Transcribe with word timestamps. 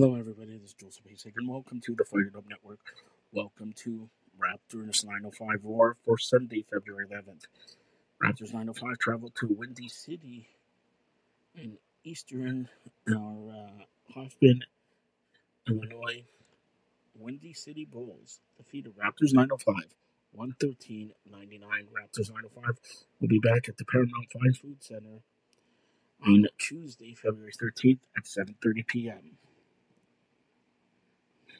Hello, 0.00 0.14
everybody. 0.14 0.56
This 0.58 0.70
is 0.70 0.74
Joseph 0.74 1.06
Hasek, 1.12 1.32
and 1.36 1.48
welcome 1.48 1.80
to 1.80 1.92
the 1.96 2.04
Fired 2.04 2.36
Up 2.36 2.44
Network. 2.48 2.78
Welcome 3.32 3.72
to 3.78 4.08
Raptors 4.38 5.04
905 5.04 5.64
Roar 5.64 5.96
for 6.04 6.16
Sunday, 6.16 6.64
February 6.72 7.06
11th. 7.10 7.46
Raptors 8.22 8.52
905 8.52 8.96
traveled 8.98 9.34
to 9.40 9.48
Windy 9.48 9.88
City 9.88 10.50
in 11.56 11.78
eastern 12.04 12.68
our 13.10 13.50
uh, 13.50 14.12
Hoffman, 14.14 14.60
Illinois. 15.68 16.22
Windy 17.18 17.52
City 17.52 17.84
Bulls 17.84 18.38
defeated 18.56 18.92
Raptors 18.96 19.34
905 19.34 19.74
113 20.30 21.12
99. 21.28 21.70
Raptors 21.86 22.30
905 22.30 22.78
will 23.20 23.26
be 23.26 23.40
back 23.40 23.68
at 23.68 23.76
the 23.76 23.84
Paramount 23.84 24.30
Fine 24.32 24.54
Food 24.54 24.80
Center 24.80 25.24
on 26.24 26.46
Tuesday, 26.56 27.14
February 27.14 27.52
13th 27.52 27.98
at 28.16 28.26
7:30 28.26 28.86
p.m. 28.86 29.37